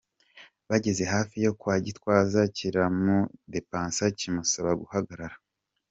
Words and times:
Bageze 0.69 1.03
hafi 1.13 1.35
yo 1.45 1.51
kwa 1.59 1.75
Gitwaza 1.85 2.41
kiramudepasa 2.55 4.05
kimusaba 4.17 4.71
guhagarara. 4.81 5.35